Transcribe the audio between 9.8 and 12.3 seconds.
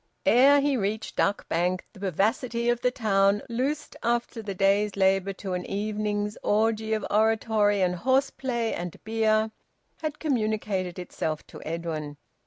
had communicated itself to Edwin.